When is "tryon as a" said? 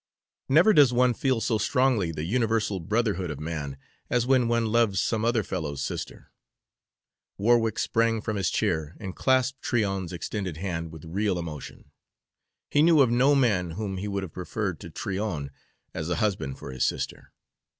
14.89-16.15